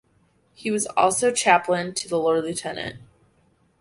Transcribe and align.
He 0.55 0.71
was 0.71 0.87
also 0.97 1.31
chaplain 1.31 1.93
to 1.93 2.09
the 2.09 2.17
lord 2.17 2.43
lieutenant. 2.43 2.97